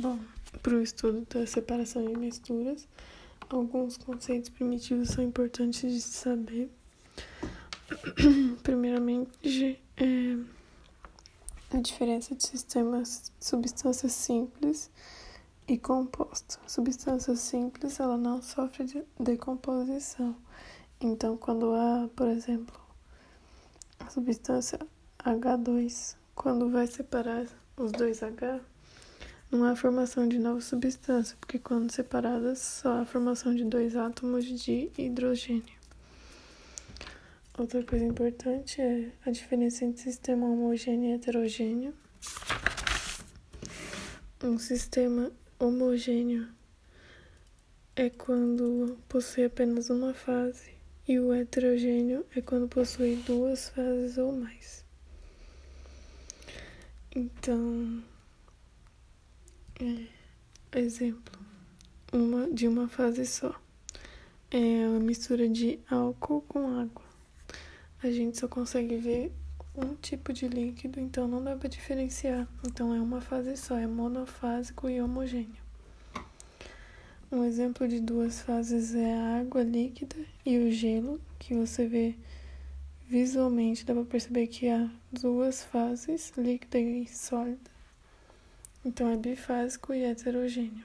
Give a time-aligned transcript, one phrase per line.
[0.00, 0.18] Bom,
[0.62, 2.88] para o estudo da separação de misturas,
[3.50, 6.70] alguns conceitos primitivos são importantes de saber.
[8.62, 10.38] Primeiramente, é
[11.76, 14.90] a diferença de sistemas substâncias simples
[15.68, 16.58] e composto.
[16.66, 20.34] Substância simples, ela não sofre de decomposição.
[20.98, 22.80] Então, quando há, por exemplo,
[23.98, 24.78] a substância
[25.18, 27.44] H2, quando vai separar
[27.76, 28.62] os dois H,
[29.50, 34.44] não há formação de nova substância, porque quando separadas só há formação de dois átomos
[34.44, 35.80] de hidrogênio.
[37.58, 41.92] Outra coisa importante é a diferença entre sistema homogêneo e heterogêneo.
[44.42, 46.48] Um sistema homogêneo
[47.96, 50.70] é quando possui apenas uma fase
[51.06, 54.84] e o heterogêneo é quando possui duas fases ou mais.
[57.14, 58.19] Então, é,
[60.72, 61.38] exemplo,
[62.12, 63.54] uma de uma fase só.
[64.50, 67.04] É a mistura de álcool com água.
[68.02, 69.32] A gente só consegue ver
[69.76, 72.48] um tipo de líquido, então não dá para diferenciar.
[72.66, 75.62] Então é uma fase só, é monofásico e homogêneo.
[77.32, 82.16] Um exemplo de duas fases é a água líquida e o gelo, que você vê
[83.08, 87.79] visualmente, dá para perceber que há duas fases, líquida e sólida.
[88.82, 90.84] Então é bifásico e heterogêneo.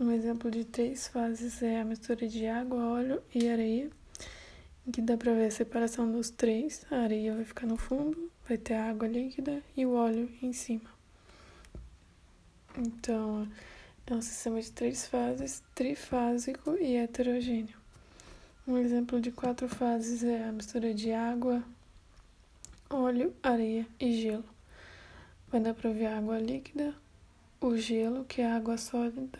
[0.00, 3.88] Um exemplo de três fases é a mistura de água, óleo e areia,
[4.84, 6.84] em que dá para ver a separação dos três.
[6.90, 10.52] A areia vai ficar no fundo, vai ter a água líquida e o óleo em
[10.52, 10.90] cima.
[12.76, 13.48] Então,
[14.04, 17.78] é um sistema de três fases, trifásico e heterogêneo.
[18.66, 21.62] Um exemplo de quatro fases é a mistura de água,
[22.90, 24.53] óleo, areia e gelo.
[25.54, 26.92] Vai dar para ver a água líquida,
[27.60, 29.38] o gelo, que é a água sólida,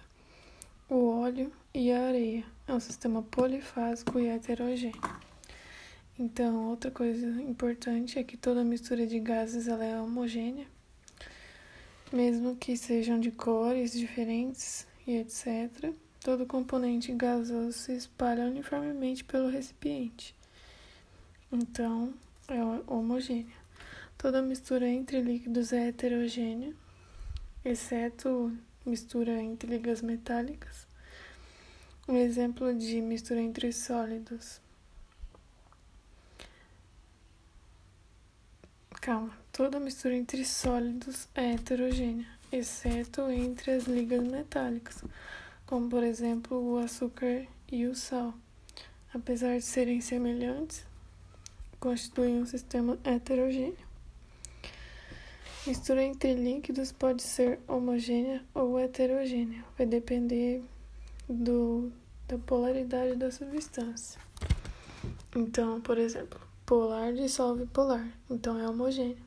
[0.89, 2.45] o óleo e a areia.
[2.69, 5.03] É um sistema polifásico e heterogêneo.
[6.17, 10.69] Então, outra coisa importante é que toda mistura de gases ela é homogênea,
[12.13, 15.93] mesmo que sejam de cores diferentes e etc.
[16.21, 20.33] Todo componente gasoso se espalha uniformemente pelo recipiente.
[21.51, 22.15] Então,
[22.47, 23.64] é homogênea.
[24.17, 26.73] Toda mistura entre líquidos é heterogênea,
[27.65, 30.87] exceto mistura entre ligas metálicas.
[32.07, 34.61] Um exemplo de mistura entre sólidos.
[39.01, 45.05] Calma, toda mistura entre sólidos é heterogênea, exceto entre as ligas metálicas,
[45.67, 48.35] como por exemplo o açúcar e o sal.
[49.13, 50.87] Apesar de serem semelhantes,
[51.79, 53.94] constituem um sistema heterogêneo.
[55.67, 60.63] Mistura entre líquidos pode ser homogênea ou heterogênea, vai depender
[61.27, 61.91] do,
[62.29, 64.21] da polaridade da substância.
[65.35, 69.25] Então, por exemplo, polar dissolve polar, então é homogêneo.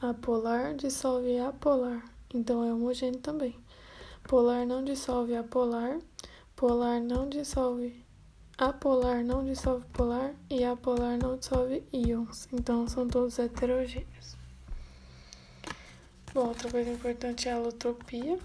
[0.00, 2.04] Apolar dissolve apolar,
[2.34, 3.54] então é homogêneo também.
[4.24, 6.00] Polar não dissolve apolar,
[6.56, 8.04] polar não dissolve
[8.58, 14.45] apolar não dissolve polar e apolar não dissolve íons, então são todos heterogêneos.
[16.36, 18.38] Bom, outra coisa importante é a alotropia,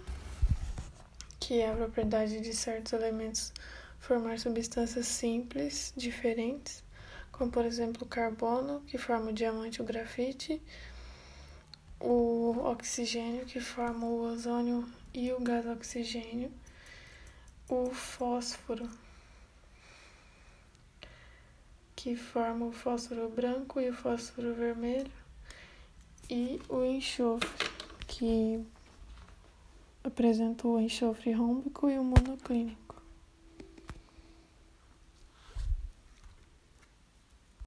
[1.42, 3.52] que é a propriedade de certos elementos
[4.00, 6.86] formar substâncias simples, diferentes,
[7.34, 10.62] como por exemplo o carbono, que forma o diamante o grafite,
[12.00, 16.50] o oxigênio, que forma o ozônio e o gás oxigênio,
[17.68, 18.90] o fósforo,
[21.94, 25.12] que forma o fósforo branco e o fósforo vermelho,
[26.30, 27.71] e o enxofre
[28.22, 28.64] que
[30.04, 32.91] apresenta o enxofre rômbico e o monoclínico.